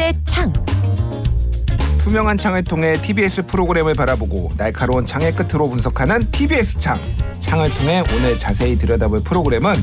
[0.00, 0.52] TBS의 창.
[2.02, 6.98] 투명한 창을 통해 TBS 프로그램을 바라보고 날카로운 창의 끝으로 분석하는 TBS 창.
[7.38, 9.74] 창을 통해 오늘 자세히 들여다볼 프로그램은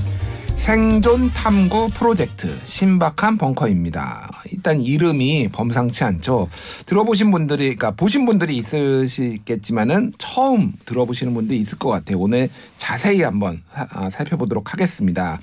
[0.58, 4.30] 생존 탐구 프로젝트 신박한 벙커입니다.
[4.52, 6.50] 일단 이름이 범상치 않죠.
[6.86, 12.20] 들어보신 분들이, 그러니까 보신 분들이 있으시겠지만은 처음 들어보시는 분들이 있을 것 같아요.
[12.20, 15.40] 오늘 자세히 한번 사- 아, 살펴보도록 하겠습니다.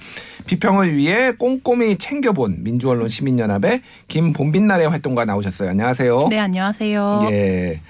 [0.47, 5.71] 비평을 위해 꼼꼼히 챙겨본 민주언론 시민연합의 김본빛날의 활동가 나오셨어요.
[5.71, 6.29] 안녕하세요.
[6.29, 7.29] 네, 안녕하세요.
[7.31, 7.81] 예.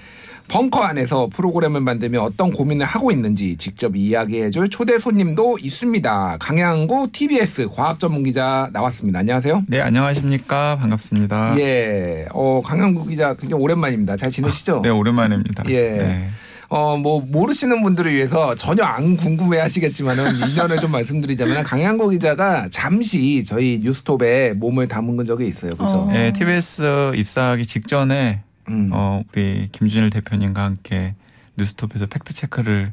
[0.47, 6.37] 벙커 안에서 프로그램을 만들며 어떤 고민을 하고 있는지 직접 이야기해줄 초대 손님도 있습니다.
[6.39, 9.19] 강양구 TBS 과학 전문 기자 나왔습니다.
[9.19, 9.63] 안녕하세요.
[9.67, 10.77] 네, 안녕하십니까.
[10.79, 11.55] 반갑습니다.
[11.59, 12.27] 예.
[12.31, 14.17] 어, 강양구 기자 굉장히 오랜만입니다.
[14.17, 14.81] 잘 지내시죠?
[14.83, 15.63] 네, 오랜만입니다.
[15.69, 15.81] 예.
[15.89, 16.27] 네.
[16.67, 23.43] 어, 뭐, 모르시는 분들을 위해서 전혀 안 궁금해 하시겠지만은, 인연을 좀 말씀드리자면, 강양구 기자가 잠시
[23.45, 25.71] 저희 뉴스톱에 몸을 담은 적이 있어요.
[25.75, 25.93] 그죠?
[25.93, 26.09] 어.
[26.11, 28.89] 네, TBS 입사하기 직전에 음.
[28.93, 31.15] 어, 우리 김준일 대표님과 함께
[31.57, 32.91] 뉴스톱에서 팩트 체크를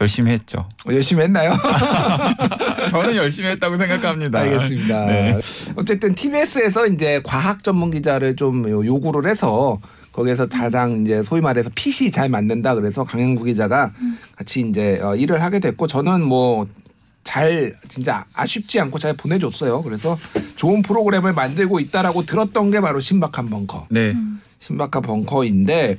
[0.00, 0.68] 열심히 했죠.
[0.86, 1.52] 어, 열심히 했나요?
[2.90, 4.40] 저는 열심히 했다고 생각합니다.
[4.40, 5.06] 알겠습니다.
[5.06, 5.40] 네.
[5.74, 9.80] 어쨌든 TBS에서 이제 과학 전문 기자를 좀 요- 요구를 해서
[10.12, 13.90] 거기에서 가장 이제 소위 말해서 핏이 잘 맞는다 그래서 강영구 기자가
[14.36, 16.66] 같이 이제 어, 일을 하게 됐고 저는 뭐
[17.28, 19.82] 잘 진짜 아쉽지 않고 잘 보내줬어요.
[19.82, 20.16] 그래서
[20.54, 23.88] 좋은 프로그램을 만들고 있다라고 들었던 게 바로 신박한 벙커.
[23.90, 24.14] 네.
[24.58, 25.98] 신박한 벙커인데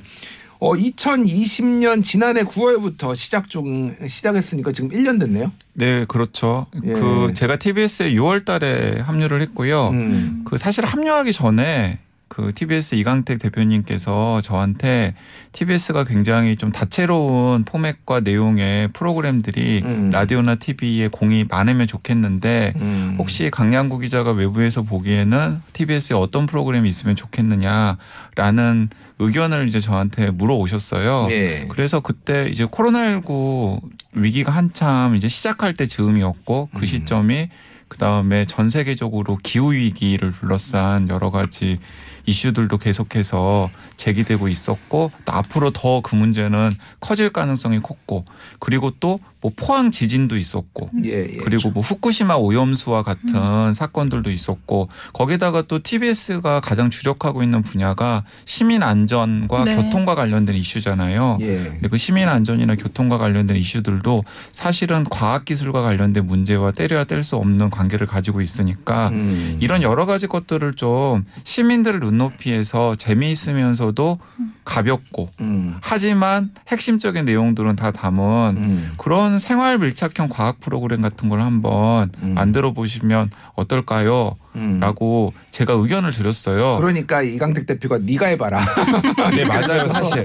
[0.60, 5.52] 어 2020년 지난해 9월부터 시작 중 시작했으니까 지금 1년 됐네요.
[5.74, 6.66] 네, 그렇죠.
[6.84, 6.92] 예.
[6.92, 9.90] 그 제가 TBS에 6월 달에 합류를 했고요.
[9.90, 10.42] 음.
[10.44, 15.14] 그 사실 합류하기 전에 그 TBS 이강택 대표님께서 저한테
[15.52, 20.10] TBS가 굉장히 좀 다채로운 포맷과 내용의 프로그램들이 음.
[20.10, 23.16] 라디오나 TV에 공이 많으면 좋겠는데 음.
[23.18, 31.28] 혹시 강양구 기자가 외부에서 보기에는 TBS에 어떤 프로그램이 있으면 좋겠느냐라는 의견을 이제 저한테 물어오셨어요.
[31.30, 31.66] 예.
[31.68, 33.80] 그래서 그때 이제 코로나19
[34.12, 36.86] 위기가 한참 이제 시작할 때 즈음이었고 그 음.
[36.86, 37.48] 시점이
[37.88, 41.78] 그 다음에 전 세계적으로 기후 위기를 둘러싼 여러 가지
[42.26, 48.24] 이슈들도 계속해서 제기되고 있었고 또 앞으로 더 그 문제는 커질 가능성이 컸고
[48.60, 51.36] 그리고 또 뭐 포항 지진도 있었고 예, 예.
[51.38, 58.82] 그리고 뭐 후쿠시마 오염수와 같은 사건들도 있었고 거기다가 또 TBS가 가장 주력하고 있는 분야가 시민
[58.82, 59.76] 안전과 네.
[59.76, 61.38] 교통과 관련된 이슈잖아요.
[61.40, 61.56] 예.
[61.56, 67.34] 근데 그 시민 안전이나 교통과 관련된 이슈들도 사실은 과학 기술과 관련된 문제와 때려야 뗄 수
[67.36, 69.56] 없는 관계를 가지고 있으니까 음.
[69.60, 74.18] 이런 여러 가지 것들을 좀 시민들을 눈높이에서 재미있으면서도
[74.64, 75.76] 가볍고 음.
[75.80, 78.92] 하지만 핵심적인 내용들은 다 담은 음.
[78.98, 82.34] 그런 생활 밀착형 과학 프로그램 같은 걸 한번 음.
[82.34, 84.36] 만들어 보시면 어떨까요?
[84.56, 84.80] 음.
[84.80, 86.76] 라고 제가 의견을 드렸어요.
[86.78, 88.60] 그러니까 이강택 대표가 네가 해봐라.
[89.36, 90.24] 네 맞아요 사실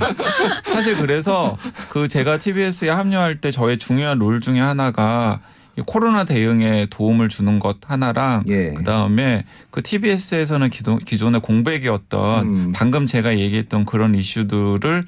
[0.66, 1.58] 사실 그래서
[1.90, 7.57] 그 제가 TBS에 합류할 때 저의 중요한 롤 중에 하나가 이 코로나 대응에 도움을 주는
[7.59, 8.73] 것 하나랑 예.
[8.73, 12.72] 그 다음에 그 TBS에서는 기존, 기존의 공백이었던 음.
[12.75, 15.06] 방금 제가 얘기했던 그런 이슈들을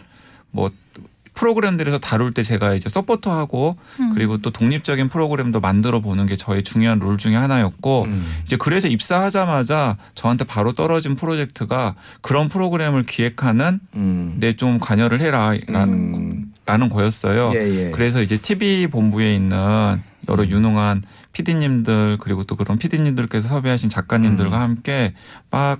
[0.51, 0.71] 뭐
[1.35, 4.13] 프로그램들에서 다룰 때 제가 이제 서포터하고 음.
[4.13, 8.25] 그리고 또 독립적인 프로그램도 만들어 보는 게 저의 중요한 롤 중에 하나였고 음.
[8.45, 14.37] 이제 그래서 입사하자마자 저한테 바로 떨어진 프로젝트가 그런 프로그램을 기획하는 음.
[14.39, 16.44] 데좀 관여를 해라 라는 음.
[16.65, 17.51] 라는 거였어요.
[17.53, 17.91] 예, 예.
[17.91, 21.03] 그래서 이제 TV 본부에 있는 여러 유능한
[21.33, 24.61] PD님들 그리고 또 그런 PD님들께서 섭외하신 작가님들과 음.
[24.61, 25.13] 함께
[25.51, 25.79] 막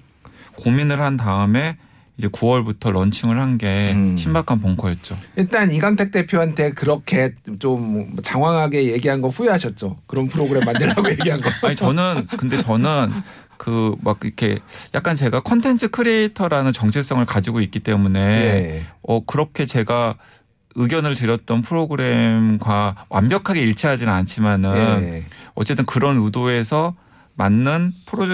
[0.58, 1.78] 고민을 한 다음에
[2.18, 4.16] 이제 9월부터 런칭을 한게 음.
[4.16, 5.18] 신박한 벙커였죠.
[5.36, 9.98] 일단 이강택 대표한테 그렇게 좀 장황하게 얘기한 거 후회하셨죠?
[10.06, 11.50] 그런 프로그램 만들라고 얘기한 거.
[11.64, 13.12] 아니 저는 근데 저는
[13.58, 14.60] 그 막 이렇게
[14.94, 18.86] 약간 제가 컨텐츠 creator라는 정체성을 가지고 있기 때문에 예.
[19.02, 20.16] 어 그렇게 제가
[20.76, 25.26] 의견을 드렸던 프로그램과 완벽하게 일치하지는 않지만은 예.
[25.56, 26.96] 어쨌든 그런 의도에서
[27.36, 28.26] 맞는 프로,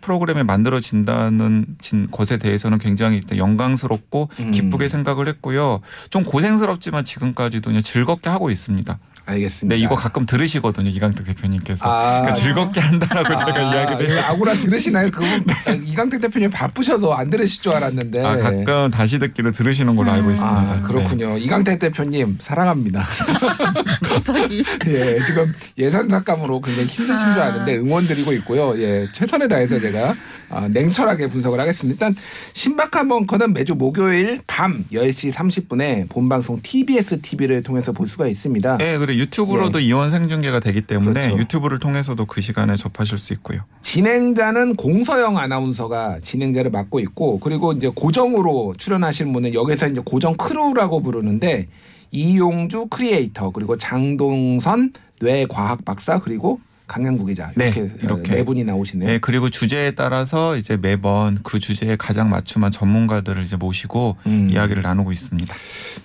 [0.00, 4.50] 프로그램이 만들어진다는 진 것에 대해서는 굉장히 일단 영광스럽고 음.
[4.50, 5.80] 기쁘게 생각을 했고요.
[6.10, 8.98] 좀 고생스럽지만 지금까지도 즐겁게 하고 있습니다.
[9.26, 9.76] 알겠습니다.
[9.76, 10.90] 네, 이거 가끔 들으시거든요.
[10.90, 11.84] 이강택 대표님께서.
[11.84, 14.32] 아, 그러니까 즐겁게 한다라고 제가 아, 이야기를 예, 했죠.
[14.32, 15.10] 아구라 들으시나요?
[15.10, 15.44] 그분
[15.84, 18.24] 이강택 대표님 바쁘셔도 안 들으실 줄 알았는데.
[18.24, 20.60] 아, 가끔 다시 듣기로 들으시는 걸로 알고 있습니다.
[20.60, 20.82] 아, 네.
[20.82, 21.38] 그렇군요.
[21.38, 23.04] 이강택 대표님 사랑합니다.
[24.02, 24.64] 갑자기.
[24.88, 27.46] 예, 지금 예산 삭감으로 굉장히 힘드신 줄 아.
[27.46, 28.49] 아는데 응원 드리고 있고요.
[28.50, 28.74] 같고요.
[28.82, 30.14] 예, 최선을 다해서 제가
[30.50, 32.06] 아, 냉철하게 분석을 하겠습니다.
[32.08, 32.22] 일단
[32.54, 38.78] 신박한 벙커는 매주 목요일 밤 10시 30분에 본방송 TBS TV를 통해서 볼 수가 있습니다.
[38.78, 41.38] 네, 그리고 유튜브로도 이원 생중계가 되기 때문에 그렇죠.
[41.38, 43.60] 유튜브를 통해서도 그 시간에 접하실 수 있고요.
[43.82, 51.00] 진행자는 공서영 아나운서가 진행자를 맡고 있고 그리고 이제 고정으로 출연하시는 분은 여기서 이제 고정 crew라고
[51.00, 51.68] 부르는데
[52.10, 56.58] 이용주 크리에이터 그리고 장동선 뇌과학 박사 그리고
[56.90, 58.34] 강양구 기자 네, 이렇게 이렇게.
[58.34, 59.08] 네 분이 나오시네요.
[59.08, 64.48] 네, 그리고 주제에 따라서 이제 매번 그 주제에 가장 맞춤한 전문가들을 이제 모시고 음.
[64.50, 65.54] 이야기를 나누고 있습니다.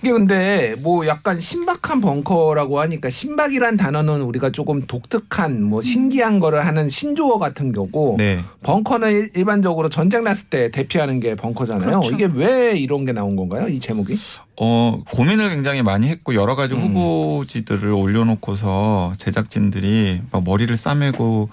[0.03, 6.67] 이게 근데 뭐 약간 신박한 벙커라고 하니까 신박이란 단어는 우리가 조금 독특한 뭐 신기한 거를
[6.67, 8.41] 하는 신조어 같은 거고 네.
[8.61, 12.01] 벙커는 일- 일반적으로 전쟁 났을 때 대피하는 게 벙커잖아요.
[12.01, 12.13] 그렇죠.
[12.13, 13.67] 이게 왜 이런 게 나온 건가요?
[13.69, 14.15] 이 제목이?
[14.57, 16.81] 어, 고민을 굉장히 많이 했고 여러 가지 음.
[16.81, 21.49] 후보지들을 올려놓고서 제작진들이 막 머리를 싸매고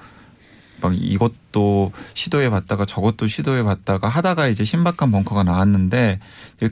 [0.81, 6.19] 막 이것도 시도해 봤다가 저것도 시도해 봤다가 하다가 이제 신박한 벙커가 나왔는데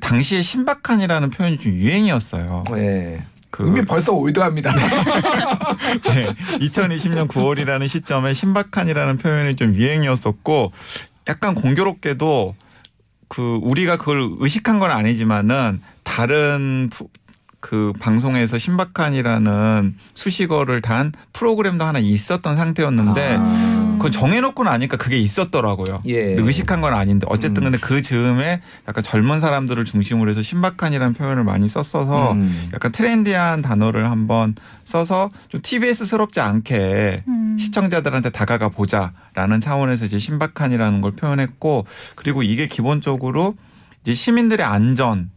[0.00, 2.64] 당시에 신박한이라는 표현이 좀 유행이었어요.
[2.72, 3.24] 네.
[3.50, 4.72] 그 이미 벌써 올드합니다.
[6.06, 10.72] 네, 2020년 9월이라는 시점에 신박한이라는 표현이 좀 유행이었었고
[11.28, 12.54] 약간 공교롭게도
[13.28, 15.80] 그 우리가 그걸 의식한 건 아니지만은
[16.20, 17.08] 다른 푸-
[17.60, 23.96] 그 방송에서 신박한이라는 수식어를 단 프로그램도 하나 있었던 상태였는데 아.
[23.98, 26.00] 그거 정해놓고 나니까 그게 있었더라고요.
[26.08, 26.34] 예.
[26.34, 27.70] 의식한 건 아닌데 어쨌든 음.
[27.72, 32.68] 근데 그 즈음에 약간 젊은 사람들을 중심으로 해서 신박한이라는 표현을 많이 썼어서 음.
[32.74, 37.56] 약간 트렌디한 단어를 한번 써서 좀 TBS스럽지 않게 음.
[37.58, 43.54] 시청자들한테 다가가 보자라는 차원에서 이제 신박한이라는 걸 표현했고 그리고 이게 기본적으로
[44.02, 45.30] 이제 시민들의 안전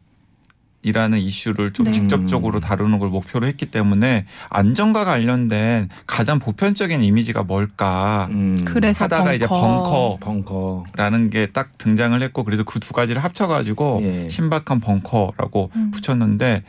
[0.84, 1.92] 이라는 이슈를 좀 네.
[1.94, 8.58] 직접적으로 다루는 걸 목표로 했기 때문에 안전과 관련된 가장 보편적인 이미지가 뭘까 음.
[8.66, 9.36] 그래서 하다가 벙커.
[9.36, 10.84] 이제 벙커 벙커.
[10.96, 14.30] 라는 게 딱 등장을 했고 그래서 그 두 가지를 합쳐가지고 예.
[14.30, 15.92] 신박한 벙커라고 음.
[15.92, 16.64] 붙였는데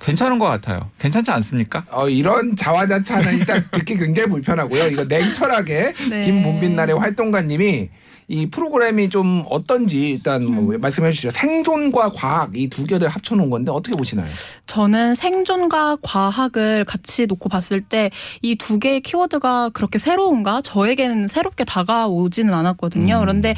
[0.00, 0.90] 괜찮은 것 같아요.
[0.98, 1.84] 괜찮지 않습니까?
[1.90, 4.86] 어, 이런 자화자찬은 일단 듣기 굉장히 불편하고요.
[4.88, 6.20] 이거 냉철하게 네.
[6.22, 7.88] 김본빈 날의 활동가님이
[8.32, 10.80] 이 프로그램이 좀 어떤지 일단 뭐 음.
[10.80, 11.32] 말씀해 주시죠.
[11.32, 14.28] 생존과 과학 이 두 개를 합쳐 놓은 건데 어떻게 보시나요?
[14.66, 18.10] 저는 생존과 과학을 같이 놓고 봤을 때
[18.42, 20.60] 이 두 개의 키워드가 그렇게 새로운가?
[20.62, 23.16] 저에게는 새롭게 다가오지는 않았거든요.
[23.16, 23.20] 음.
[23.20, 23.54] 그런데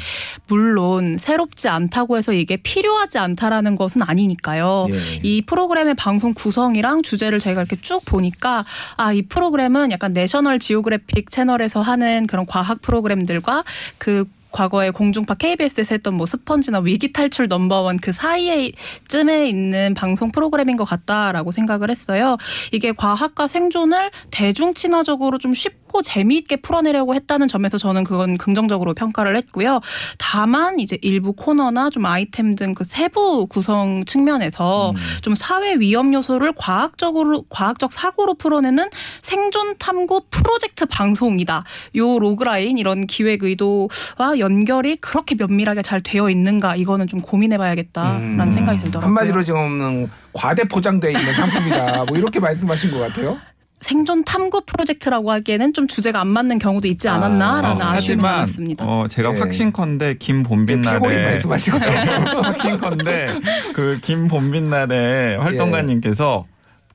[0.47, 4.87] 물론 새롭지 않다고 해서 이게 필요하지 않다라는 것은 아니니까요.
[4.89, 4.95] 예.
[5.21, 8.65] 이 프로그램의 방송 구성이랑 주제를 저희가 이렇게 쭉 보니까
[8.97, 13.63] 아 이 프로그램은 약간 내셔널 지오그래픽 채널에서 하는 그런 과학 프로그램들과
[13.99, 20.77] 그 과거에 공중파 KBS에서 했던 뭐 스펀지나 위기 탈출 넘버원 그 사이에쯤에 있는 방송 프로그램인
[20.77, 22.37] 것 같다라고 생각을 했어요.
[22.71, 28.93] 이게 과학과 생존을 대중 친화적으로 좀 쉽 고 재미있게 풀어내려고 했다는 점에서 저는 그건 긍정적으로
[28.93, 29.79] 평가를 했고요.
[30.17, 34.95] 다만 이제 일부 코너나 좀 아이템 등 그 세부 구성 측면에서 음.
[35.21, 38.89] 좀 사회 위험 요소를 과학적으로 과학적 사고로 풀어내는
[39.21, 41.63] 생존 탐구 프로젝트 방송이다.
[41.95, 48.51] 요 logline 이런 기획 의도와 연결이 그렇게 면밀하게 잘 되어 있는가 이거는 좀 고민해봐야겠다라는 음.
[48.51, 49.05] 생각이 들더라고요.
[49.07, 52.05] 한마디로 지금 과대 포장돼 있는 상품이다.
[52.05, 53.37] 뭐 이렇게 말씀하신 것 같아요.
[53.83, 58.85] 생존 탐구 프로젝트라고 하기에는 좀 주제가 안 맞는 경우도 있지 않았나라는 아, 아쉬움이 하지만 있습니다.
[58.85, 59.39] 어, 제가 예.
[59.39, 61.77] 확신컨대 김본빈 피고인 날에 말씀하시고
[62.43, 63.39] 확신컨대
[63.73, 66.45] 그 김본빈 날에 활동가님께서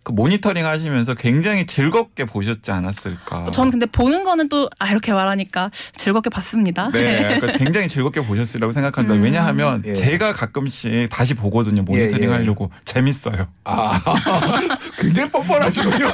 [0.09, 3.51] 그 모니터링 하시면서 굉장히 즐겁게 보셨지 않았을까.
[3.53, 6.91] 저는 근데 보는 거는 또 아 이렇게 말하니까 즐겁게 봤습니다.
[6.93, 9.15] 네, 그러니까 굉장히 즐겁게 보셨으리라고 생각합니다.
[9.17, 9.23] 음.
[9.23, 9.93] 왜냐하면 예.
[9.93, 11.83] 제가 가끔씩 다시 보거든요.
[11.83, 12.37] 모니터링 예, 예.
[12.37, 13.49] 하려고 재밌어요.
[13.65, 14.01] 아
[14.99, 16.07] 굉장히 뻔뻔하시군요.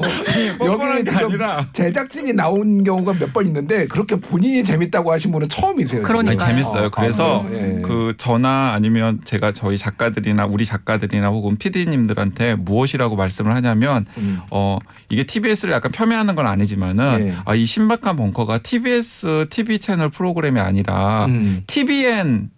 [0.58, 6.02] 뻔뻔한 게좀 아니라 제작진이 나온 경우가 몇 번 있는데 그렇게 본인이 재밌다고 하신 분은 처음이세요.
[6.06, 6.86] 아니, 재밌어요.
[6.86, 7.80] 아, 그래서 예.
[7.82, 14.40] 그 저나 아니면 제가 저희 작가들이나 우리 작가들이나 혹은 PD님들한테 무엇이라고 말씀 을 하냐면 음.
[14.50, 17.36] 어 이게 TBS를 약간 폄훼하는 건 아니지만은 예.
[17.44, 21.62] 아, 이 신박한 벙커가 TBS TV 채널 프로그램이 아니라 음.
[21.66, 22.50] TBN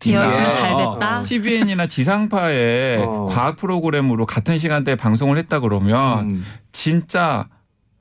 [0.00, 0.50] 되었으면 예.
[0.50, 1.20] 잘 됐다.
[1.20, 3.28] 어, TVN이나 지상파의 어.
[3.30, 6.46] 과학 프로그램으로 같은 시간대에 방송을 했다 그러면 음.
[6.72, 7.48] 진짜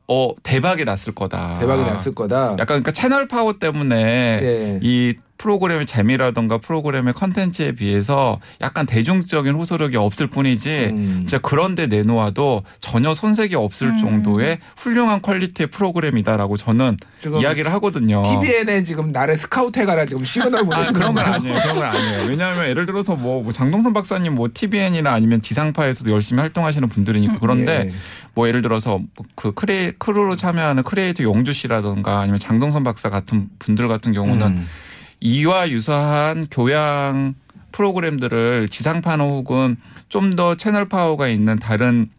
[0.07, 1.59] 어 대박이 났을 거다.
[1.59, 2.51] 대박이 났을 거다.
[2.53, 3.95] 약간 그러니까 채널 파워 때문에
[4.43, 4.79] 예.
[4.81, 11.15] 이 프로그램의 재미라던가 프로그램의 컨텐츠에 비해서 약간 대중적인 호소력이 없을 뿐이지 음.
[11.19, 13.97] 진짜 그런데 내놓아도 전혀 손색이 없을 음.
[13.97, 16.97] 정도의 훌륭한 퀄리티의 프로그램이다라고 저는
[17.41, 18.23] 이야기를 하거든요.
[18.23, 21.25] TVN에 지금 나를 스카우트 해가라 지금 시그널 아, 보내시는 그런 건?
[21.25, 21.59] 아니에요.
[21.61, 22.29] 그런 건 아니에요.
[22.29, 27.87] 왜냐하면 예를 들어서 뭐, 뭐 장동선 박사님 뭐 TVN이나 아니면 지상파에서도 열심히 활동하시는 분들이니까 그런데
[27.87, 27.93] 예.
[28.35, 28.99] 뭐 예를 들어서
[29.35, 34.67] 그 크레 crew로 참여하는 크리에이터 용주 씨라던가 아니면 장동선 박사 같은 분들 같은 경우는 음.
[35.19, 37.35] 이와 유사한 교양
[37.71, 39.77] 프로그램들을 지상파나 혹은
[40.09, 42.09] 좀 더 채널 파워가 있는 다른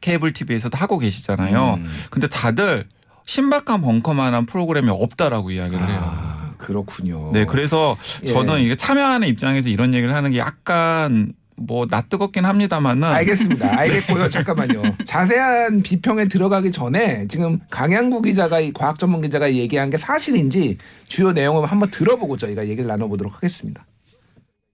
[0.00, 1.74] 케이블 TV에서도 하고 계시잖아요.
[1.74, 1.90] 음.
[2.10, 2.86] 근데 다들
[3.24, 6.00] 신박한 벙커만한 프로그램이 없다라고 이야기를 해요.
[6.02, 7.30] 아, 그렇군요.
[7.32, 8.26] 네, 그래서 예.
[8.26, 13.68] 저는 이게 참여하는 입장에서 이런 얘기를 하는 게 약간 뭐 낯뜨겁긴 합니다만은 알겠습니다.
[13.78, 14.28] 알겠고요.
[14.28, 14.82] 잠깐만요.
[15.04, 21.32] 자세한 비평에 들어가기 전에 지금 강양구 기자가 이 과학 전문 기자가 얘기한 게 사실인지 주요
[21.32, 23.84] 내용을 한번 들어보고 저희가 얘기를 나눠보도록 하겠습니다.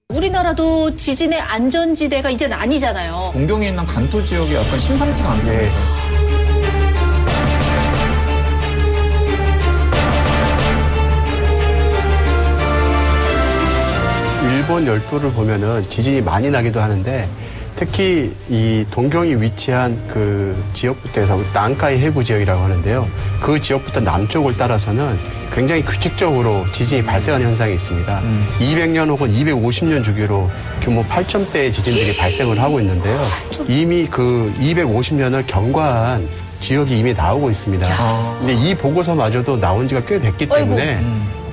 [0.08, 3.30] 우리나라도 지진의 안전지대가 이젠 아니잖아요.
[3.34, 5.64] 동경에 있는 간토 지역이 약간 심상치가 않다고 네.
[5.64, 5.76] 해서
[14.68, 17.26] 일본 열도를 보면은 지진이 많이 나기도 하는데
[17.74, 23.08] 특히 이 동경이 위치한 그 지역부터 해서 난카이 해구 지역이라고 하는데요.
[23.40, 25.16] 그 지역부터 남쪽을 따라서는
[25.54, 28.20] 굉장히 규칙적으로 지진이 발생하는 현상이 있습니다.
[28.60, 30.50] 200년 혹은 250년 주기로
[30.82, 33.26] 규모 8점대의 지진들이 발생을 하고 있는데요.
[33.68, 36.28] 이미 그 250년을 경과한
[36.60, 38.36] 지역이 이미 나오고 있습니다.
[38.40, 41.02] 근데 이 보고서마저도 나온 지가 꽤 됐기 때문에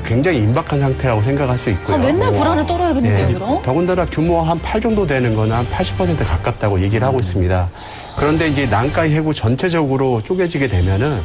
[0.06, 1.96] 굉장히 임박한 상태라고 생각할 수 있고요.
[1.96, 3.34] 아, 맨날 불안에 떨어야겠는데요, 예.
[3.34, 3.62] 그럼?
[3.62, 7.70] 더군다나 규모 한 8 정도 되는 거는 한80% 가깝다고 얘기를 하고 있습니다.
[8.18, 11.20] 그런데 이제 난카이 해구 전체적으로 쪼개지게 되면은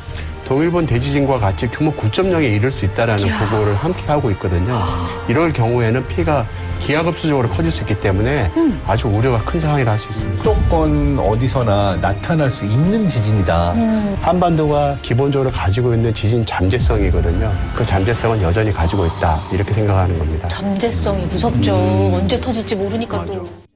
[0.50, 4.80] 동일본 대지진과 같이 규모 9.0에 이를 수 있다라는 보고를 함께 하고 있거든요.
[5.28, 6.44] 이럴 경우에는 피해가
[6.80, 8.82] 기하급수적으로 커질 수 있기 때문에 음.
[8.84, 10.42] 아주 우려가 큰 상황이라 할 수 있습니다.
[10.42, 13.74] 무조건 어디서나 나타날 수 있는 지진이다.
[13.74, 14.16] 음.
[14.20, 17.52] 한반도가 기본적으로 가지고 있는 지진 잠재성이거든요.
[17.76, 19.40] 그 잠재성은 여전히 가지고 있다.
[19.52, 20.48] 이렇게 생각하는 겁니다.
[20.48, 21.76] 잠재성이 무섭죠.
[21.76, 22.14] 음.
[22.14, 23.69] 언제 터질지 모르니까 또.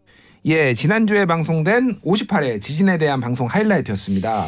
[0.46, 4.46] 예, 지난주에 방송된 58회 지진에 대한 방송 하이라이트였습니다.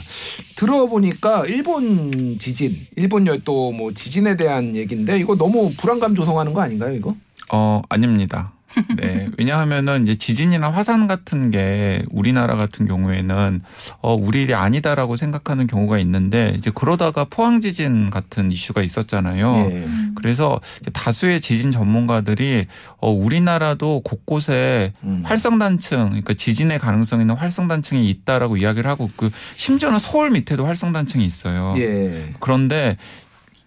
[0.57, 6.93] 들어보니까 일본 지진, 일본 열도 뭐 지진에 대한 얘기인데 이거 너무 불안감 조성하는 거 아닌가요,
[6.95, 7.17] 이거?
[7.51, 8.53] 어 아닙니다.
[8.97, 13.63] 네, 왜냐하면은 이제 지진이나 화산 같은 게 우리나라 같은 경우에는
[14.01, 19.69] 어 우리 일이 아니다라고 생각하는 경우가 있는데 이제 그러다가 포항 지진 같은 이슈가 있었잖아요.
[19.71, 19.89] 예.
[20.15, 20.61] 그래서
[20.93, 22.67] 다수의 지진 전문가들이
[22.99, 25.23] 어 우리나라도 곳곳에 음.
[25.25, 31.75] 활성단층, 그러니까 지진의 가능성 있는 활성단층이 있다라고 이야기를 하고 그 심지어는 서울 밑에도 활성단층이 있어요.
[31.79, 32.35] 예.
[32.41, 32.97] 그런데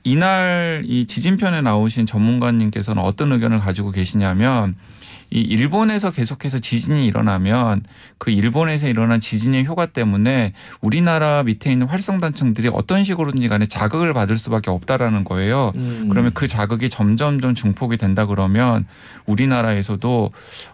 [0.04, 4.76] 이날 이 지진편에 나오신 전문가님께서는 어떤 의견을 가지고 계시냐면
[5.32, 7.84] 이 일본에서 계속해서 지진이 일어나면
[8.18, 14.38] 그 일본에서 일어난 지진의 효과 때문에 우리나라 밑에 있는 활성단층들이 어떤 식으로든지 간에 자극을 받을
[14.38, 15.72] 수밖에 없다라는 거예요.
[15.76, 16.08] 음.
[16.10, 18.86] 그러면 그 자극이 점점점 중폭이 된다 그러면
[19.26, 20.32] 우리나라에서도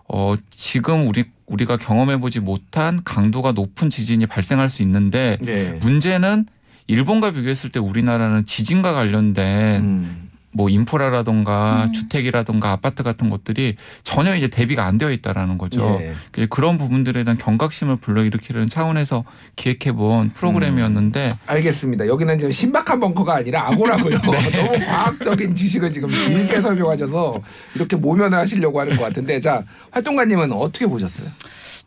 [0.08, 5.78] 어 지금 우리 우리가 경험해 보지 못한 강도가 높은 지진이 발생할 수 있는데 예.
[5.82, 6.46] 문제는
[6.88, 10.25] 일본과 비교했을 때 우리나라는 지진과 관련된 음.
[10.56, 11.92] 뭐 인프라라던가 음.
[11.94, 15.98] 주택이라던가 아파트 같은 것들이 전혀 이제 대비가 안 되어 있다라는 거죠.
[16.02, 16.14] 예.
[16.32, 19.26] 그- 그런 부분들에 대한 경각심을 불러일으키려는 차원에서
[19.58, 22.08] 기획해본 프로그램이었는데 알겠습니다.
[22.08, 24.18] 여기는 지금 신박한 벙커가 아니라 악오라고요.
[24.24, 27.42] 너무 과학적인 지식을 지금 길게 설명하셔서
[27.76, 31.28] 이렇게 모면을 하시려고 하는 것 같은데 자 활동가님은 어떻게 보셨어요?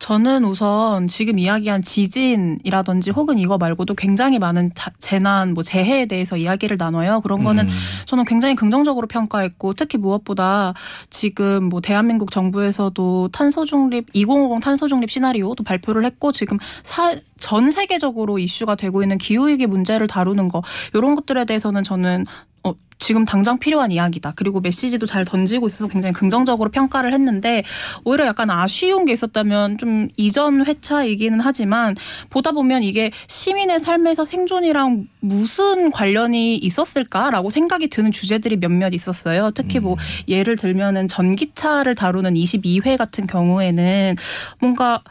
[0.00, 6.36] 저는 우선 지금 이야기한 지진이라든지 혹은 이거 말고도 굉장히 많은 자- 재난, 뭐 재해에 대해서
[6.36, 7.20] 이야기를 나눠요.
[7.20, 7.70] 그런 거는 음.
[8.06, 10.74] 저는 굉장히 긍정적으로 평가했고 특히 무엇보다
[11.10, 17.70] 지금 뭐 대한민국 정부에서도 탄소 중립 2050 탄소 중립 시나리오도 발표를 했고 지금 사, 전
[17.70, 20.62] 세계적으로 이슈가 되고 있는 기후 위기 문제를 다루는 거
[20.94, 22.26] 이런 것들에 대해서는 저는
[22.64, 24.32] 어, 지금 당장 필요한 이야기다.
[24.34, 27.62] 그리고 메시지도 잘 던지고 있어서 굉장히 긍정적으로 평가를 했는데
[28.04, 31.94] 오히려 약간 아쉬운 게 있었다면 좀 이전 회차이기는 하지만
[32.28, 39.52] 보다 보면 이게 시민의 삶에서 생존이랑 무슨 관련이 있었을까라고 생각이 드는 주제들이 몇몇 있었어요.
[39.52, 44.16] 특히 뭐 예를 들면은 전기차를 다루는 22회 같은 경우에는
[44.60, 45.02] 뭔가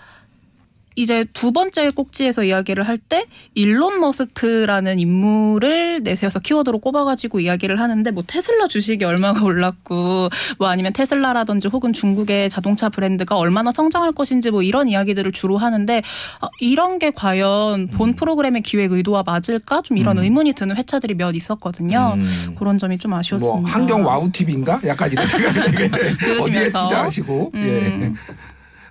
[0.97, 8.09] 이제 두 번째 꼭지에서 이야기를 할 때 일론 머스크라는 인물을 내세워서 키워드로 꼽아가지고 이야기를 하는데
[8.11, 14.49] 뭐 테슬라 주식이 얼마가 올랐고 뭐 아니면 테슬라라든지 혹은 중국의 자동차 브랜드가 얼마나 성장할 것인지
[14.49, 16.01] 뭐 이런 이야기들을 주로 하는데
[16.41, 20.23] 아, 이런 게 과연 본 프로그램의 기획 의도와 맞을까 좀 이런 음.
[20.23, 22.13] 의문이 드는 회차들이 몇 있었거든요.
[22.17, 22.55] 음.
[22.57, 23.59] 그런 점이 좀 아쉬웠습니다.
[23.59, 24.81] 뭐 환경 와우 TV인가?
[24.85, 25.89] 약간 이런 생각이 어디에
[26.19, 26.83] 들으시면서.
[26.87, 28.11] 투자하시고 예.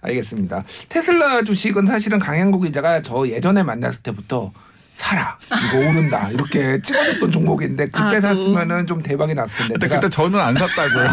[0.02, 0.08] 음.
[0.08, 0.64] 알겠습니다.
[0.88, 4.52] 테슬라 주식은 사실은 강양구 기자가 저 예전에 만났을 때부터
[4.96, 5.36] 사라
[5.68, 10.40] 이거 오른다 이렇게 찍어줬던 종목인데 그때 아, 샀으면은 좀 대박이 났을 텐데 근데 그때 저는
[10.40, 11.10] 안 샀다고요.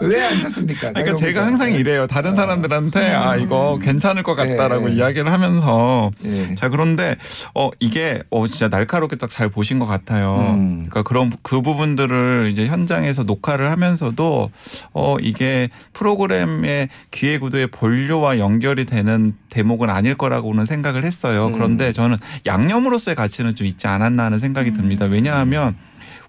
[0.08, 0.92] 왜 안 샀습니까?
[0.92, 2.06] 그러니까 제가 항상 이래요.
[2.06, 4.94] 다른 사람들한테 아 이거 괜찮을 것 같다라고 예.
[4.94, 6.54] 이야기를 하면서 예.
[6.54, 7.16] 자 그런데
[7.54, 10.54] 어 이게 어 진짜 날카롭게 딱 잘 보신 것 같아요.
[10.54, 10.86] 음.
[10.88, 14.50] 그러니까 그런 그 부분들을 이제 현장에서 녹화를 하면서도
[14.92, 21.48] 어 이게 프로그램의 기획 구도의 본료와 연결이 되는 대목은 아닐 거라고는 생각을 했어요.
[21.48, 21.52] 음.
[21.52, 22.16] 그런데 저는
[22.46, 25.06] 양념으로서의 가치는 좀 있지 않았나 하는 생각이 듭니다.
[25.06, 25.76] 왜냐하면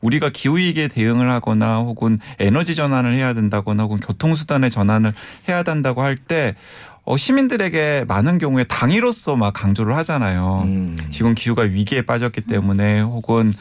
[0.01, 5.13] 우리가 기후위기에 대응을 하거나 혹은 에너지 전환을 해야 된다거나 혹은 교통수단의 전환을
[5.47, 6.55] 해야 된다고 할때
[7.03, 10.63] 어, 시민들에게 많은 경우에 당위로서 막 강조를 하잖아요.
[10.65, 10.97] 음.
[11.09, 13.53] 지금 기후가 위기에 빠졌기 때문에 혹은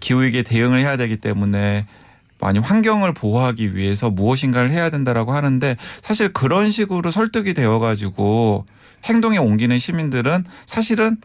[0.00, 1.86] 기후위기에 대응을 해야 되기 때문에
[2.40, 8.64] 많이 환경을 보호하기 위해서 무엇인가를 해야 된다라고 하는데 사실 그런 식으로 설득이 되어 가지고
[9.04, 11.16] 행동에 옮기는 시민들은 사실은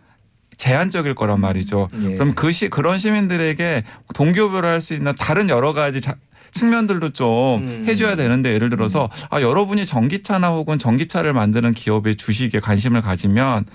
[0.57, 1.89] 제한적일 거란 말이죠.
[2.03, 2.15] 예.
[2.15, 6.15] 그럼 그 시, 그런 시민들에게 동기부여를 할 수 있는 다른 여러 가지 자,
[6.51, 7.85] 측면들도 좀 음.
[7.87, 13.65] 해줘야 되는데 예를 들어서 아 여러분이 전기차나 혹은 전기차를 만드는 기업의 주식에 관심을 가지면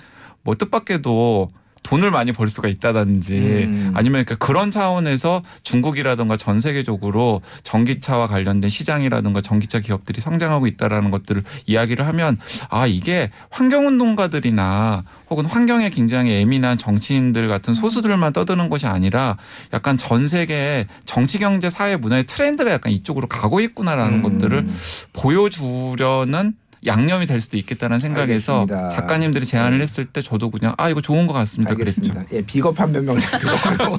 [0.43, 1.47] 뭐 뜻밖에도
[1.83, 3.91] 돈을 많이 벌 수가 있다든지 음.
[3.95, 11.43] 아니면 그러니까 그런 차원에서 중국이라든가 전 세계적으로 전기차와 관련된 시장이라든가 전기차 기업들이 성장하고 있다라는 것들을
[11.65, 12.37] 이야기를 하면
[12.69, 19.37] 아 이게 환경운동가들이나 혹은 환경에 굉장히 예민한 정치인들 같은 소수들만 떠드는 것이 아니라
[19.73, 24.21] 약간 전 세계 정치 경제 사회 문화의 트렌드가 약간 이쪽으로 가고 있구나라는 음.
[24.23, 24.67] 것들을
[25.13, 26.53] 보여주려는
[26.85, 28.89] 양념이 될 수도 있겠다는 생각에서 알겠습니다.
[28.89, 32.01] 작가님들이 제안을 했을 때 저도 그냥 아 이거 좋은 것 같습니다 그랬죠.
[32.01, 32.35] 알겠습니다.
[32.35, 33.97] 예, 비겁한 변명 잘 들었고요.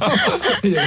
[0.66, 0.78] 예.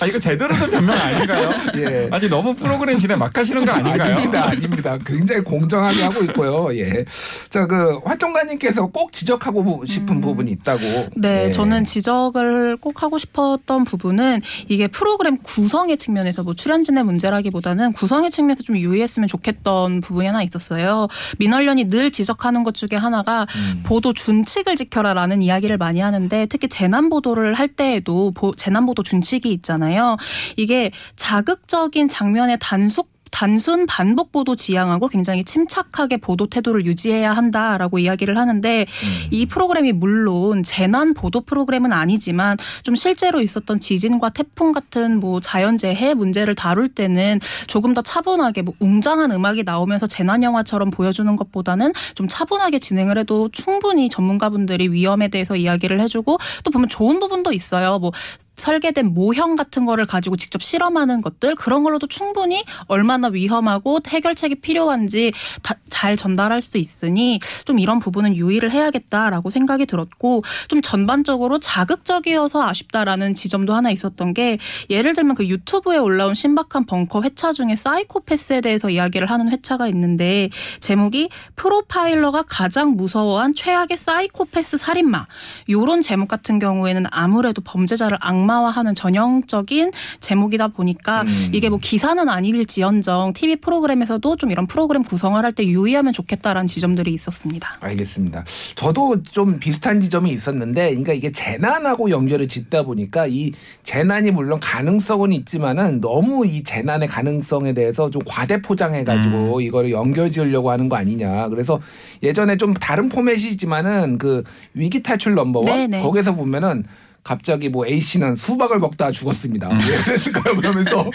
[0.00, 1.50] 아 이거 제대로 된 변명 아닌가요?
[1.76, 2.08] 예.
[2.10, 4.12] 아니 너무 프로그램 진행 막 하시는 거 아닌가요?
[4.16, 4.98] 아닙니다, 아닙니다.
[5.06, 6.76] 굉장히 공정하게 하고 있고요.
[6.76, 7.04] 예.
[7.48, 10.80] 자, 그 활동가님께서 꼭 지적하고 싶은 부분이 있다고.
[11.16, 11.50] 네, 예.
[11.50, 18.62] 저는 지적을 꼭 하고 싶었던 부분은 이게 프로그램 구성의 측면에서 뭐 출연진의 문제라기보다는 구성의 측면에서
[18.62, 21.08] 좀 유의했으면 좋겠던 부분이 하나 있었어요.
[21.38, 23.82] 민원련이 늘 지적하는 것 중에 하나가 음.
[23.84, 29.50] 보도 준칙을 지켜라라는 이야기를 많이 하는데 특히 재난 보도를 할 때에도 보- 재난 보도 준칙이
[29.52, 30.16] 있잖아요.
[30.56, 38.36] 이게 자극적인 장면의 단속 단순 반복 보도 지향하고 굉장히 침착하게 보도 태도를 유지해야 한다라고 이야기를
[38.36, 39.28] 하는데 음.
[39.30, 46.14] 이 프로그램이 물론 재난 보도 프로그램은 아니지만 좀 실제로 있었던 지진과 태풍 같은 뭐 자연재해
[46.14, 52.28] 문제를 다룰 때는 조금 더 차분하게 뭐 웅장한 음악이 나오면서 재난 영화처럼 보여주는 것보다는 좀
[52.28, 57.98] 차분하게 진행을 해도 충분히 전문가분들이 위험에 대해서 이야기를 해주고 또 보면 좋은 부분도 있어요.
[57.98, 58.12] 뭐
[58.60, 65.32] 설계된 모형 같은 거를 가지고 직접 실험하는 것들 그런 걸로도 충분히 얼마나 위험하고 해결책이 필요한지
[65.62, 72.66] 다- 잘 전달할 수 있으니 좀 이런 부분은 유의를 해야겠다라고 생각이 들었고 좀 전반적으로 자극적이어서
[72.66, 78.60] 아쉽다라는 지점도 하나 있었던 게 예를 들면 그 유튜브에 올라온 신박한 벙커 회차 중에 사이코패스에
[78.62, 80.48] 대해서 이야기를 하는 회차가 있는데
[80.80, 85.26] 제목이 프로파일러가 가장 무서워한 최악의 사이코패스 살인마
[85.68, 91.50] 요런 제목 같은 경우에는 아무래도 범죄자를 악마화하는 전형적인 제목이다 보니까 음.
[91.52, 96.66] 이게 뭐 기사는 아닐지언정 TV 프로그램에서도 좀 이런 프로그램 구성을 할 때 유 의하면 좋겠다라는
[96.66, 97.70] 지점들이 있었습니다.
[97.80, 98.44] 알겠습니다.
[98.74, 105.32] 저도 좀 비슷한 지점이 있었는데, 그러니까 이게 재난하고 연결을 짓다 보니까 이 재난이 물론 가능성은
[105.32, 109.62] 있지만은 너무 이 재난의 가능성에 대해서 좀 과대 포장해가지고 음.
[109.62, 111.48] 이거를 연결 지으려고 하는 거 아니냐.
[111.48, 111.80] 그래서
[112.22, 114.42] 예전에 좀 다른 포맷이지만은 그
[114.74, 116.02] 위기 탈출 넘버원 네네.
[116.02, 116.84] 거기서 보면은
[117.22, 119.68] 갑자기 뭐 A 씨는 수박을 먹다가 죽었습니다.
[119.68, 119.78] 음.
[119.88, 120.56] 왜 그랬을까요?
[120.56, 121.10] 그러면서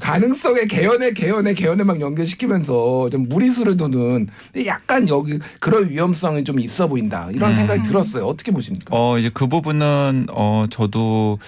[0.00, 4.28] 가, 능성의 개연에 개연에 개연에 막 연결시키면서 좀 무리수를 두는
[4.66, 7.54] 약간 여기 그런 위험성이 좀 있어 보인다 이런 음.
[7.54, 8.26] 생각이 들었어요.
[8.26, 8.86] 어떻게 보십니까?
[8.90, 11.38] 어 이제 그 부분은 어 저도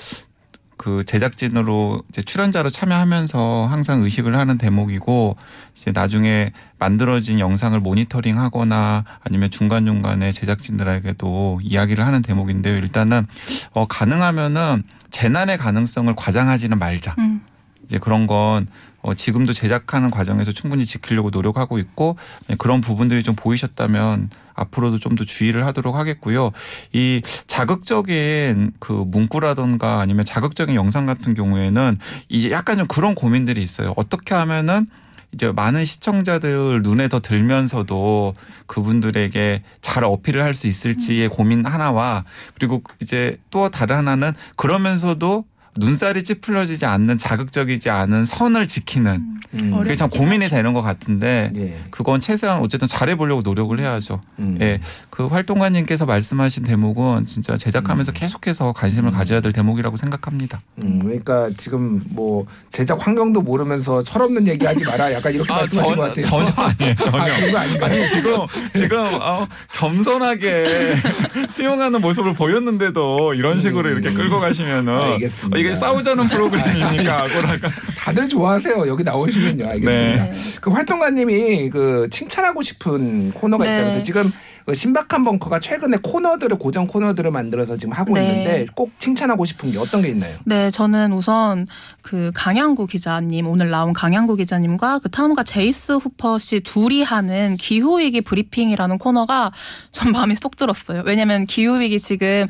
[0.83, 5.37] 그 제작진으로 이제 출연자로 참여하면서 항상 의식을 하는 대목이고
[5.77, 12.77] 이제 나중에 만들어진 영상을 모니터링 하거나 아니면 중간 중간에 제작진들에게도 이야기를 하는 대목인데요.
[12.79, 13.25] 일단은
[13.71, 17.15] 어 가능하면은 재난의 가능성을 과장하지는 말자.
[17.19, 17.43] 음.
[17.85, 18.67] 이제 그런 건
[19.03, 22.17] 어, 지금도 제작하는 과정에서 충분히 지키려고 노력하고 있고
[22.51, 26.53] 예, 그런 부분들이 좀 보이셨다면 앞으로도 좀 더 주의를 하도록 하겠고요.
[26.93, 33.93] 이 자극적인 그 문구라던가 아니면 자극적인 영상 같은 경우에는 이 약간 좀 그런 고민들이 있어요.
[33.97, 34.87] 어떻게 하면은
[35.35, 38.35] 이제 많은 시청자들 눈에 더 들면서도
[38.67, 45.45] 그분들에게 잘 어필을 할 수 있을지의 고민 하나와 그리고 이제 또 다른 하나는 그러면서도
[45.79, 49.79] 눈살이 찌푸려지지 않는 자극적이지 않은 선을 지키는 음.
[49.79, 51.79] 그게 참 고민이 되는 것 같은데 예.
[51.91, 54.21] 그건 최소한 어쨌든 잘해보려고 노력을 해야죠.
[54.39, 54.59] 음.
[54.61, 54.81] 예,
[55.11, 60.61] 그 활동가님께서 말씀하신 대목은 진짜 제작하면서 계속해서 관심을 가져야 될 대목이라고 생각합니다.
[60.83, 65.13] 음, 그러니까 지금 뭐 제작 환경도 모르면서 철없는 얘기하지 마라.
[65.13, 66.27] 약간 이렇게 말씀하신 것 같아요.
[66.27, 66.95] 전혀 아니에요.
[66.97, 67.19] 전혀.
[67.19, 67.93] 아, 그런 거 아닌가요?
[67.93, 68.39] 아니 지금
[68.75, 70.97] 지금 어, 겸손하게
[71.51, 73.99] 수용하는 모습을 보였는데도 이런 식으로 음.
[73.99, 75.59] 이렇게 끌고 가시면은 알겠습니다.
[75.63, 78.87] 어, 이게 싸우자는 프로그램이니까 아고라가 다들 좋아하세요.
[78.89, 79.67] 여기 나오시면요.
[79.69, 80.25] 알겠습니다.
[80.25, 80.33] 네.
[80.61, 83.73] 그 활동가님이 그 칭찬하고 싶은 코너가 네.
[83.73, 84.33] 있다면서 지금 그
[84.73, 88.23] 신박한 벙커가 최근에 코너들을 고정 코너들을 만들어서 지금 하고 네.
[88.23, 90.33] 있는데 꼭 칭찬하고 싶은 게 어떤 게 있나요?
[90.45, 91.67] 네, 저는 우선
[92.03, 97.99] 그 강양구 기자님 오늘 나온 강양구 기자님과 그 탐험가 제이스 후퍼 씨 둘이 하는 기후
[97.99, 99.53] 위기 브리핑이라는 코너가
[99.91, 101.03] 전 마음에 쏙 들었어요.
[101.05, 102.47] 왜냐면 기후 위기 지금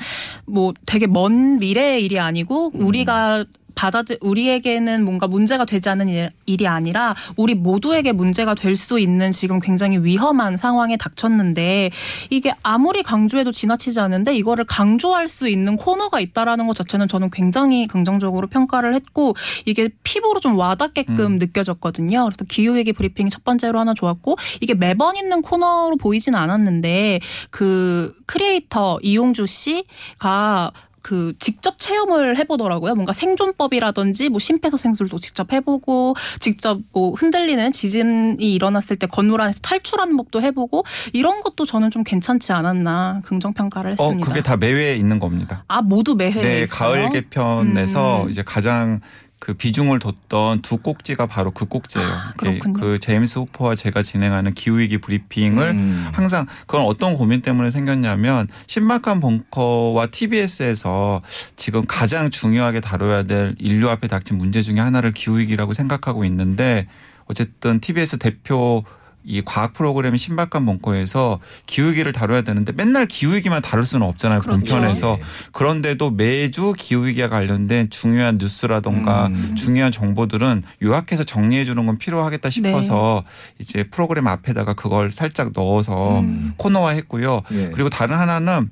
[0.47, 6.67] 뭐 되게 먼 미래의 일이 아니고 우리가 받아들 우리에게는 뭔가 문제가 되지 않는 일- 일이
[6.67, 11.91] 아니라 우리 모두에게 문제가 될 수 있는 지금 굉장히 위험한 상황에 닥쳤는데
[12.31, 17.87] 이게 아무리 강조해도 지나치지 않는데 이거를 강조할 수 있는 코너가 있다라는 것 자체는 저는 굉장히
[17.87, 19.35] 긍정적으로 평가를 했고
[19.67, 22.25] 이게 피부로 좀 와닿게끔 느껴졌거든요.
[22.25, 28.99] 그래서 기후위기 브리핑이 첫 번째로 하나 좋았고 이게 매번 있는 코너로 보이진 않았는데 그 크리에이터
[29.03, 30.71] 이용주 씨가
[31.03, 32.95] 그 직접 체험을 해보더라고요.
[32.95, 40.17] 뭔가 생존법이라든지 뭐 심폐소생술도 직접 해보고 직접 뭐 흔들리는 지진이 일어났을 때 건물 안에서 탈출하는
[40.17, 44.27] 법도 해보고 이런 것도 저는 좀 괜찮지 않았나 긍정 평가를 어 했습니다.
[44.27, 45.65] 그게 다 매회에 있는 겁니다.
[45.69, 46.79] 아 모두 매회에 네, 있어요?
[46.79, 48.31] 가을 개편에서 음.
[48.31, 49.01] 이제 가장
[49.43, 52.07] 그 비중을 뒀던 두 꼭지가 바로 그 꼭지예요.
[52.09, 52.75] 아, 그렇군요.
[52.75, 56.09] 그 제임스 호퍼와 제가 진행하는 기후위기 브리핑을 음.
[56.13, 61.23] 항상 그건 어떤 고민 때문에 생겼냐면 신박한 벙커와 TBS에서
[61.57, 66.87] 지금 가장 중요하게 다뤄야 될 인류 앞에 닥친 문제 중에 하나를 기후위기라고 생각하고 있는데
[67.25, 68.85] 어쨌든 TBS 대표
[69.25, 74.41] 이 과학 프로그램 신박한 벙커에서 기후위기를 다뤄야 되는데 맨날 기후위기만 다룰 수는 없잖아요.
[74.41, 74.59] 그렇죠.
[74.59, 75.19] 본편에서.
[75.53, 79.55] 그런데도 매주 기후위기와 관련된 중요한 뉴스라던가 음.
[79.55, 83.55] 중요한 정보들은 요약해서 정리해 주는 건 필요하겠다 싶어서 네.
[83.61, 86.55] 이제 프로그램 앞에다가 그걸 살짝 넣어서 음.
[86.57, 87.43] 코너화 했고요.
[87.53, 87.71] 예.
[87.73, 88.71] 그리고 다른 하나는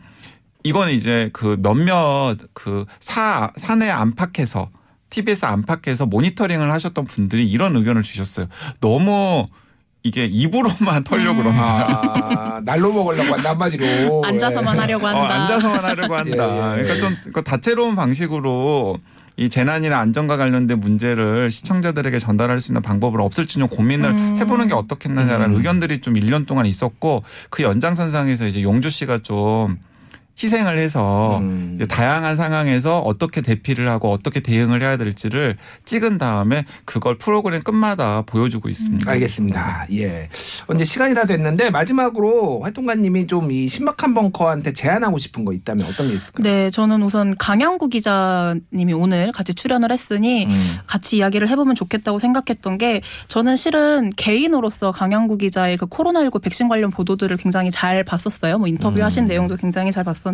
[0.62, 4.70] 이거는 이제 그 몇몇 그 사, 사내 안팎에서
[5.10, 8.46] TBS 안팎에서 모니터링을 하셨던 분들이 이런 의견을 주셨어요.
[8.80, 9.46] 너무
[10.02, 11.44] 이게 입으로만 털려고 음.
[11.44, 11.62] 그런다.
[11.62, 14.22] 아, 날로 먹으려고 한다 한마디로.
[14.24, 14.80] 앉아서만 예.
[14.80, 15.34] 하려고 어, 한다.
[15.42, 16.76] 앉아서만 하려고 한다.
[16.76, 16.82] 예, 예.
[16.84, 18.98] 그러니까 좀 그 다채로운 방식으로
[19.36, 24.38] 이 재난이나 안전과 관련된 문제를 시청자들에게 전달할 수 있는 방법을 없을지 좀 고민을 음.
[24.38, 25.56] 해보는 게 어떻겠느냐라는 음.
[25.56, 29.78] 의견들이 좀 1년 동안 있었고 그 연장선상에서 이제 용주 씨가 좀
[30.42, 31.72] 희생을 해서 음.
[31.76, 38.22] 이제 다양한 상황에서 어떻게 대피를 하고 어떻게 대응을 해야 될지를 찍은 다음에 그걸 프로그램 끝마다
[38.22, 39.10] 보여주고 있습니다.
[39.10, 39.86] 알겠습니다.
[39.92, 40.28] 예.
[40.74, 46.08] 이제 시간이 다 됐는데 마지막으로 활동가님이 좀 이 신박한 벙커한테 제안하고 싶은 거 있다면 어떤
[46.08, 46.42] 게 있을까요?
[46.42, 50.50] 네, 저는 우선 강양구 기자님이 오늘 같이 출연을 했으니 음.
[50.86, 56.90] 같이 이야기를 해보면 좋겠다고 생각했던 게 저는 실은 개인으로서 강양구 기자의 그 코로나19 백신 관련
[56.90, 58.58] 보도들을 굉장히 잘 봤었어요.
[58.58, 59.28] 뭐 인터뷰 하신 음.
[59.28, 60.29] 내용도 굉장히 잘 봤었는데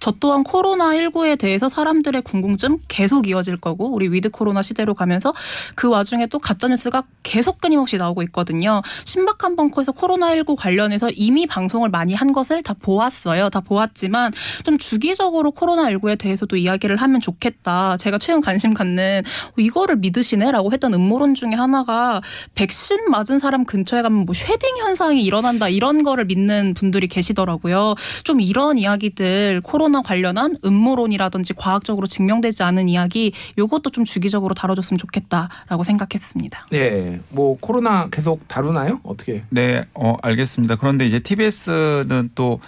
[0.00, 5.32] 저 또한 코로나19에 대해서 사람들의 궁금증 계속 이어질 거고 우리 위드 코로나 시대로 가면서
[5.74, 8.82] 그 와중에 또 가짜뉴스가 계속 끊임없이 나오고 있거든요.
[9.04, 13.50] 신박한 벙커에서 코로나19 관련해서 이미 방송을 많이 한 것을 다 보았어요.
[13.50, 14.32] 다 보았지만
[14.64, 17.96] 좀 주기적으로 코로나19에 대해서도 이야기를 하면 좋겠다.
[17.96, 22.20] 제가 최근 관심 갖는 어, 이거를 믿으시네 라고 했던 음모론 중에 하나가
[22.54, 27.94] 백신 맞은 사람 근처에 가면 뭐 shedding 현상이 일어난다 이런 거를 믿는 분들이 계시더라고요.
[28.24, 29.21] 좀 이런 이야기들
[29.62, 36.66] 코로나 관련한 음모론이라든지 과학적으로 증명되지 않은 이야기 요것도 좀 주기적으로 다뤄줬으면 좋겠다라고 생각했습니다.
[36.72, 37.20] 예.
[37.28, 39.00] 뭐 코로나 계속 다루나요?
[39.02, 39.42] 어떻게?
[39.50, 40.76] 네, 어, 알겠습니다.
[40.76, 42.60] 그런데 이제 TBS는 또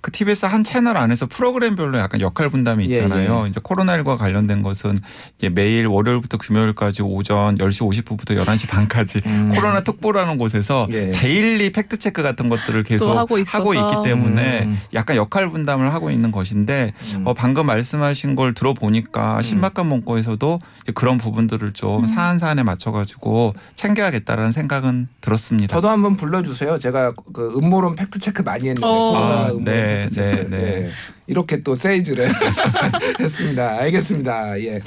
[0.00, 3.46] 그 TBS 한 채널 안에서 프로그램별로 약간 역할 분담이 예, 있잖아요.
[3.48, 4.98] 이제 코로나19와 관련된 것은
[5.36, 9.50] 이제 매일 월요일부터 금요일까지 오전 10시 50분부터 11시 반까지 음.
[9.54, 11.10] 코로나 특보라는 곳에서 예.
[11.12, 13.60] daily fact check 같은 것들을 계속 또 하고 있어서.
[13.70, 14.80] 있기 때문에 음.
[14.94, 17.26] 약간 역할 분담을 진행을 하고 있는 것인데 음.
[17.26, 24.52] 어, 방금 말씀하신 걸 들어보니까 신박한 벙커에서도 이제 그런 부분들을 좀 사안 사안에 맞춰가지고 챙겨야겠다라는
[24.52, 25.74] 생각은 들었습니다.
[25.74, 26.78] 저도 한번 불러주세요.
[26.78, 29.16] 제가 그 음모론 fact check 많이 했는데 어.
[29.16, 30.50] 아, 음모론 네, fact check.
[30.50, 30.88] 네, 네.
[31.26, 32.30] 이렇게 또 세이즈를
[33.20, 33.78] 했습니다.
[33.80, 34.60] 알겠습니다.
[34.60, 34.80] 예.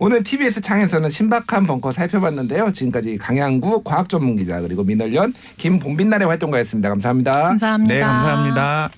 [0.00, 2.72] 오늘 TBS 창에서는 신박한 벙커 살펴봤는데요.
[2.72, 6.88] 지금까지 강양구 과학 전문 기자 그리고 민월련 김봄빛날의 활동가였습니다.
[6.88, 7.32] 감사합니다.
[7.42, 7.94] 감사합니다.
[7.94, 8.90] 네, 감사합니다.